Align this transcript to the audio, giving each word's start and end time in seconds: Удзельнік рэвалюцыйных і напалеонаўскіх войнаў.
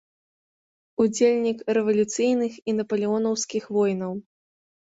Удзельнік 1.05 1.59
рэвалюцыйных 1.77 2.57
і 2.73 2.77
напалеонаўскіх 2.81 3.63
войнаў. 3.79 4.21